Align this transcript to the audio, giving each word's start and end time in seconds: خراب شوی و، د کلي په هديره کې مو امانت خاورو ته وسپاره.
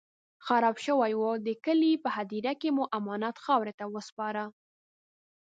خراب 0.45 0.77
شوی 0.85 1.13
و، 1.15 1.21
د 1.47 1.47
کلي 1.65 1.91
په 2.03 2.09
هديره 2.17 2.53
کې 2.61 2.69
مو 2.75 2.83
امانت 2.97 3.35
خاورو 3.45 3.73
ته 3.79 3.85
وسپاره. 3.93 4.43